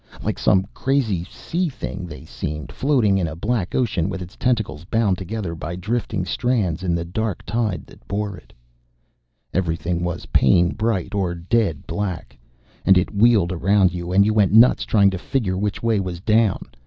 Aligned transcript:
Like 0.23 0.39
some 0.39 0.65
crazy 0.73 1.23
sea 1.25 1.69
thing 1.69 2.07
they 2.07 2.25
seemed, 2.25 2.71
floating 2.71 3.19
in 3.19 3.27
a 3.27 3.35
black 3.35 3.75
ocean 3.75 4.09
with 4.09 4.19
its 4.19 4.35
tentacles 4.35 4.83
bound 4.83 5.15
together 5.19 5.53
by 5.53 5.75
drifting 5.75 6.25
strands 6.25 6.81
in 6.81 6.95
the 6.95 7.05
dark 7.05 7.45
tide 7.45 7.85
that 7.85 8.07
bore 8.07 8.35
it. 8.35 8.51
Everything 9.53 10.03
was 10.03 10.25
pain 10.33 10.69
bright 10.73 11.13
or 11.13 11.35
dead 11.35 11.85
black, 11.85 12.35
and 12.83 12.97
it 12.97 13.13
wheeled 13.13 13.51
around 13.51 13.93
you, 13.93 14.11
and 14.11 14.25
you 14.25 14.33
went 14.33 14.51
nuts 14.53 14.85
trying 14.85 15.11
to 15.11 15.19
figure 15.19 15.55
which 15.55 15.83
way 15.83 15.99
was 15.99 16.19
down. 16.19 16.63